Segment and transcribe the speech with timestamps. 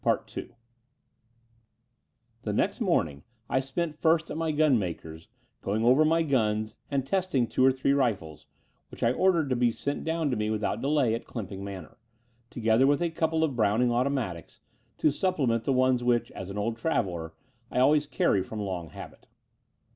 [0.35, 0.49] II
[2.41, 5.27] The nest morning I spent first at my gun maker's,
[5.61, 8.47] going over my guns and testing two or three rifles,
[8.89, 11.99] which I ordered to be sent down to me without delay at Clymping Manor,
[12.49, 14.59] together with a couple of Browning automatics,
[14.97, 17.35] to supplement the one which, as an old traveller,
[17.69, 19.27] I always carry from long habit.